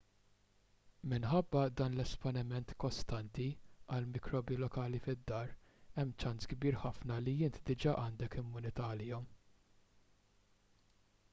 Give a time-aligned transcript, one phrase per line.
[1.09, 3.45] minħabba dan l-esponiment kostanti
[3.97, 5.51] għall-mikrobi lokali fid-dar
[5.99, 9.29] hemm ċans kbir ħafna li inti diġà għandek immunità għalihom